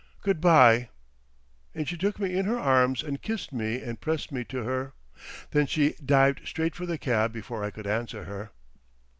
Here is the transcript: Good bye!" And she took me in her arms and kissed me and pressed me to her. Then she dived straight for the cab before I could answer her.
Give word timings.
Good 0.23 0.41
bye!" 0.41 0.89
And 1.75 1.87
she 1.87 1.95
took 1.95 2.17
me 2.19 2.35
in 2.35 2.47
her 2.47 2.57
arms 2.57 3.03
and 3.03 3.21
kissed 3.21 3.53
me 3.53 3.79
and 3.83 4.01
pressed 4.01 4.31
me 4.31 4.43
to 4.45 4.63
her. 4.63 4.93
Then 5.51 5.67
she 5.67 5.93
dived 6.03 6.41
straight 6.47 6.73
for 6.73 6.87
the 6.87 6.97
cab 6.97 7.31
before 7.31 7.63
I 7.63 7.69
could 7.69 7.85
answer 7.85 8.23
her. 8.23 8.49